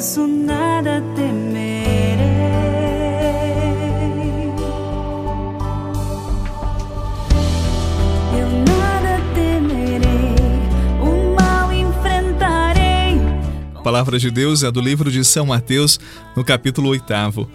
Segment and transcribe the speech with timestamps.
[0.00, 2.24] isso nada temerei.
[8.34, 10.34] Eu nada temerei,
[11.02, 13.20] o mal enfrentarei.
[13.74, 16.00] A palavra de Deus é do livro de São Mateus,
[16.34, 17.46] no capítulo 8.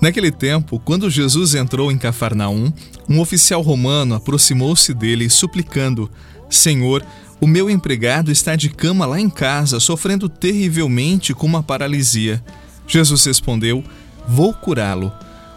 [0.00, 2.72] Naquele tempo, quando Jesus entrou em Cafarnaum,
[3.06, 6.10] um oficial romano aproximou-se dele, suplicando:
[6.48, 7.04] Senhor,
[7.40, 12.42] o meu empregado está de cama lá em casa, sofrendo terrivelmente com uma paralisia.
[12.86, 13.82] Jesus respondeu:
[14.28, 15.12] Vou curá-lo.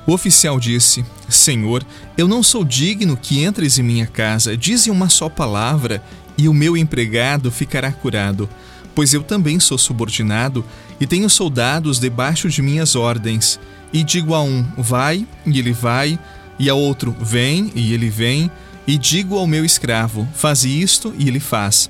[0.08, 1.86] O oficial disse: Senhor,
[2.18, 4.56] eu não sou digno que entres em minha casa.
[4.56, 6.02] Dize uma só palavra
[6.38, 8.50] e o meu empregado ficará curado.
[8.96, 10.64] Pois eu também sou subordinado
[11.00, 13.60] e tenho soldados debaixo de minhas ordens
[13.92, 16.18] e digo a um: vai, e ele vai,
[16.58, 18.50] e a outro: vem, e ele vem,
[18.88, 21.90] e digo ao meu escravo: faze isto, e ele faz.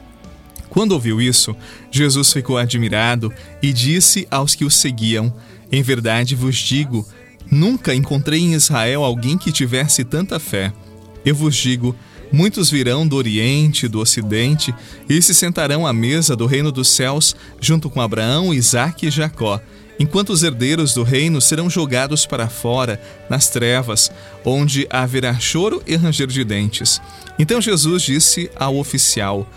[0.69, 1.55] Quando ouviu isso,
[1.91, 5.33] Jesus ficou admirado e disse aos que o seguiam:
[5.71, 7.07] Em verdade vos digo,
[7.49, 10.73] nunca encontrei em Israel alguém que tivesse tanta fé.
[11.25, 11.95] Eu vos digo,
[12.31, 14.73] Muitos virão do Oriente, do Ocidente,
[15.07, 19.61] e se sentarão à mesa do reino dos céus, junto com Abraão, Isaque e Jacó
[20.03, 24.11] enquanto os herdeiros do reino serão jogados para fora, nas trevas,
[24.43, 27.01] onde haverá choro e ranger de dentes.
[27.39, 29.47] Então Jesus disse ao oficial: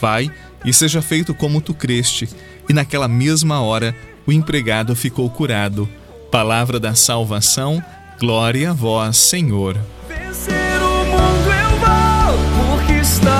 [0.00, 0.30] Vai
[0.64, 2.28] e seja feito como tu creste.
[2.68, 5.88] E naquela mesma hora o empregado ficou curado.
[6.30, 7.82] Palavra da salvação,
[8.20, 9.76] glória a vós, Senhor.
[10.08, 13.35] Vencer o mundo eu vou, porque estás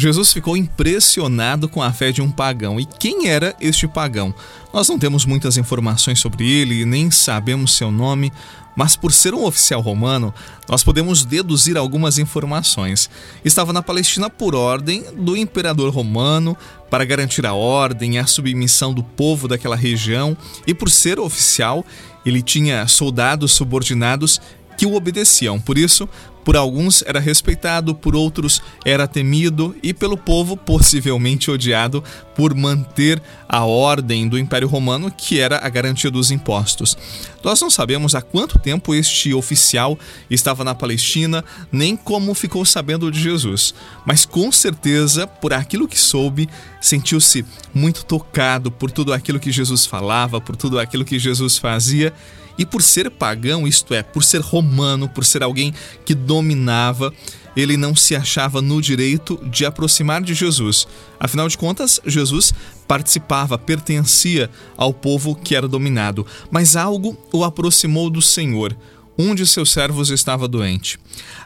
[0.00, 2.80] Jesus ficou impressionado com a fé de um pagão.
[2.80, 4.34] E quem era este pagão?
[4.72, 8.32] Nós não temos muitas informações sobre ele, nem sabemos seu nome,
[8.74, 10.32] mas por ser um oficial romano,
[10.66, 13.10] nós podemos deduzir algumas informações.
[13.44, 16.56] Estava na Palestina por ordem do imperador romano,
[16.88, 20.34] para garantir a ordem e a submissão do povo daquela região,
[20.66, 21.84] e por ser oficial,
[22.24, 24.40] ele tinha soldados subordinados
[24.80, 25.60] que o obedeciam.
[25.60, 26.08] Por isso,
[26.44, 32.02] por alguns era respeitado, por outros era temido e pelo povo possivelmente odiado
[32.34, 36.96] por manter a ordem do Império Romano, que era a garantia dos impostos.
[37.42, 39.98] Nós não sabemos há quanto tempo este oficial
[40.30, 43.74] estava na Palestina, nem como ficou sabendo de Jesus,
[44.04, 46.48] mas com certeza, por aquilo que soube,
[46.80, 52.12] sentiu-se muito tocado por tudo aquilo que Jesus falava, por tudo aquilo que Jesus fazia
[52.60, 55.72] e por ser pagão, isto é, por ser romano, por ser alguém
[56.04, 57.10] que dominava,
[57.56, 60.86] ele não se achava no direito de aproximar de Jesus.
[61.18, 62.52] Afinal de contas, Jesus
[62.86, 68.76] participava, pertencia ao povo que era dominado, mas algo o aproximou do Senhor.
[69.16, 70.98] Um de seus servos estava doente.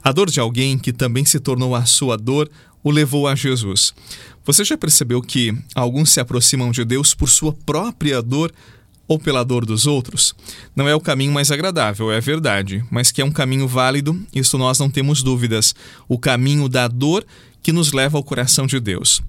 [0.03, 2.51] A dor de alguém que também se tornou a sua dor
[2.83, 3.95] o levou a Jesus.
[4.45, 8.53] Você já percebeu que alguns se aproximam de Deus por sua própria dor
[9.07, 10.35] ou pela dor dos outros,
[10.75, 14.57] não é o caminho mais agradável, é verdade, mas que é um caminho válido, isso
[14.57, 15.75] nós não temos dúvidas.
[16.09, 17.25] O caminho da dor
[17.63, 19.23] que nos leva ao coração de Deus.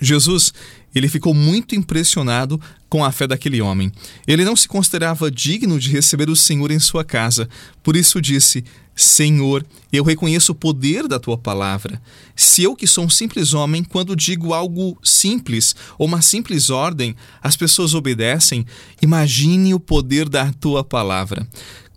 [0.00, 0.52] Jesus,
[0.94, 3.92] ele ficou muito impressionado com a fé daquele homem.
[4.26, 7.48] Ele não se considerava digno de receber o Senhor em sua casa,
[7.82, 8.64] por isso disse:
[8.98, 12.02] Senhor, eu reconheço o poder da tua palavra.
[12.34, 17.14] Se eu, que sou um simples homem, quando digo algo simples ou uma simples ordem,
[17.40, 18.66] as pessoas obedecem,
[19.00, 21.46] imagine o poder da tua palavra.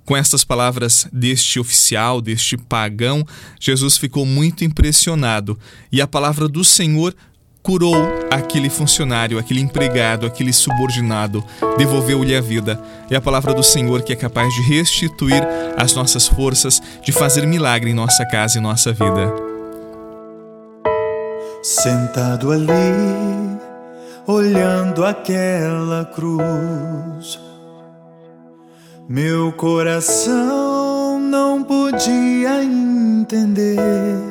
[0.06, 3.26] Com estas palavras deste oficial, deste pagão,
[3.60, 5.58] Jesus ficou muito impressionado
[5.92, 7.16] e a palavra do Senhor
[7.64, 7.96] curou
[8.30, 11.44] aquele funcionário, aquele empregado, aquele subordinado,
[11.78, 12.82] devolveu-lhe a vida.
[13.10, 15.44] É a palavra do Senhor que é capaz de restituir
[15.78, 19.34] as nossas forças, de fazer milagre em nossa casa e nossa vida.
[21.62, 22.72] Sentado ali,
[24.26, 27.40] olhando aquela cruz,
[29.08, 34.31] meu coração não podia entender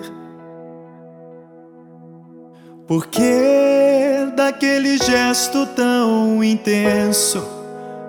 [2.90, 7.40] porque daquele gesto tão intenso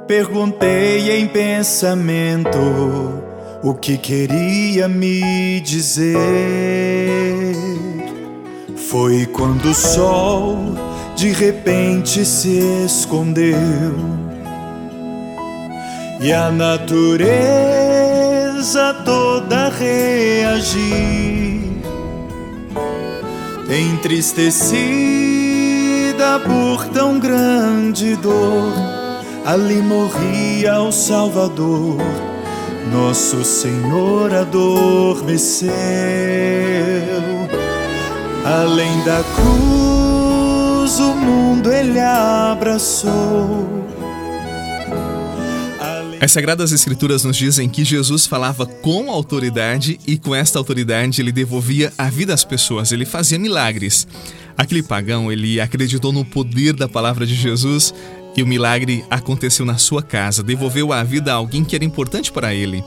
[0.07, 2.57] perguntei em pensamento
[3.61, 6.17] o que queria me dizer.
[8.75, 10.57] Foi quando o sol
[11.15, 13.55] de repente se escondeu
[16.19, 17.35] e a natureza
[19.05, 21.70] toda reagiu
[23.71, 28.73] entristecida por tão grande dor,
[29.45, 31.95] ali morria o Salvador,
[32.91, 35.71] nosso Senhor adormeceu.
[38.43, 43.69] Além da cruz, o mundo ele abraçou
[46.21, 51.31] as Sagradas Escrituras nos dizem que Jesus falava com autoridade e com esta autoridade ele
[51.31, 54.07] devolvia a vida às pessoas, ele fazia milagres.
[54.55, 57.91] Aquele pagão, ele acreditou no poder da palavra de Jesus
[58.37, 62.31] e o milagre aconteceu na sua casa, devolveu a vida a alguém que era importante
[62.31, 62.83] para ele.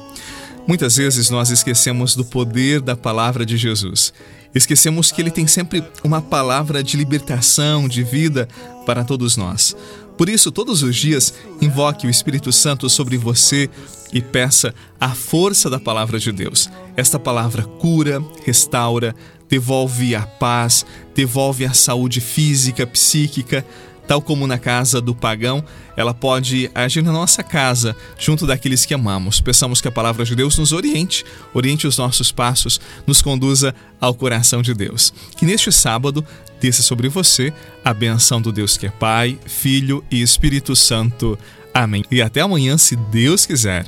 [0.67, 4.13] Muitas vezes nós esquecemos do poder da palavra de Jesus.
[4.55, 8.49] Esquecemos que ele tem sempre uma palavra de libertação, de vida
[8.87, 9.77] para todos nós.
[10.17, 13.69] Por isso, todos os dias, invoque o Espírito Santo sobre você
[14.13, 16.71] e peça a força da palavra de Deus.
[16.97, 19.15] Esta palavra cura, restaura,
[19.49, 23.67] devolve a paz, devolve a saúde física, psíquica,
[24.07, 25.65] Tal como na casa do pagão,
[25.97, 29.41] ela pode agir na nossa casa, junto daqueles que amamos.
[29.41, 31.25] Peçamos que a palavra de Deus nos oriente,
[31.55, 35.13] oriente os nossos passos, nos conduza ao coração de Deus.
[35.37, 36.25] Que neste sábado
[36.61, 37.53] desça sobre você
[37.85, 41.39] a benção do Deus que é Pai, Filho e Espírito Santo.
[41.73, 42.05] Amém.
[42.11, 43.87] E até amanhã, se Deus quiser.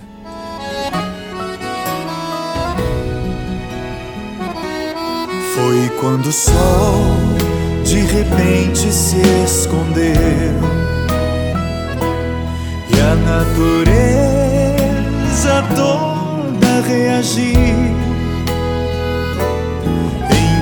[5.54, 7.55] Foi quando o sol
[7.86, 10.12] de repente se escondeu
[12.90, 13.94] e a natureza
[15.76, 17.94] toda reagiu,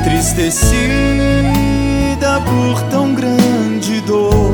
[0.03, 4.54] entristecida por tão grande dor.